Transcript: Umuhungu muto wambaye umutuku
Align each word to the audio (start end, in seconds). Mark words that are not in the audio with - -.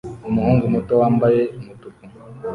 Umuhungu 0.29 0.63
muto 0.73 0.93
wambaye 1.01 1.41
umutuku 1.57 2.01